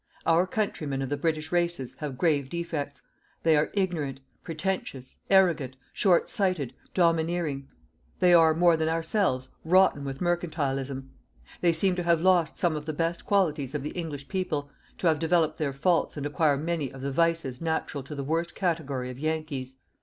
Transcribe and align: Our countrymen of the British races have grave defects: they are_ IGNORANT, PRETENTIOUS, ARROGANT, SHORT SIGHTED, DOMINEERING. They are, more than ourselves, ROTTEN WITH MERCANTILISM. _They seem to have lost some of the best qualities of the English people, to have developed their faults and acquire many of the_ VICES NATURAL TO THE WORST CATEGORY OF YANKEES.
Our 0.25 0.47
countrymen 0.47 1.03
of 1.03 1.09
the 1.09 1.15
British 1.15 1.51
races 1.51 1.93
have 1.99 2.17
grave 2.17 2.49
defects: 2.49 3.03
they 3.43 3.53
are_ 3.53 3.69
IGNORANT, 3.75 4.19
PRETENTIOUS, 4.43 5.17
ARROGANT, 5.29 5.75
SHORT 5.93 6.27
SIGHTED, 6.27 6.73
DOMINEERING. 6.95 7.67
They 8.19 8.33
are, 8.33 8.55
more 8.55 8.75
than 8.75 8.89
ourselves, 8.89 9.49
ROTTEN 9.63 10.03
WITH 10.03 10.19
MERCANTILISM. 10.19 11.07
_They 11.61 11.75
seem 11.75 11.93
to 11.97 12.01
have 12.01 12.19
lost 12.19 12.57
some 12.57 12.75
of 12.75 12.85
the 12.87 12.93
best 12.93 13.27
qualities 13.27 13.75
of 13.75 13.83
the 13.83 13.91
English 13.91 14.27
people, 14.27 14.71
to 14.97 15.05
have 15.05 15.19
developed 15.19 15.59
their 15.59 15.71
faults 15.71 16.17
and 16.17 16.25
acquire 16.25 16.57
many 16.57 16.91
of 16.91 17.03
the_ 17.03 17.11
VICES 17.11 17.61
NATURAL 17.61 18.01
TO 18.01 18.15
THE 18.15 18.23
WORST 18.23 18.55
CATEGORY 18.55 19.11
OF 19.11 19.19
YANKEES. 19.19 19.77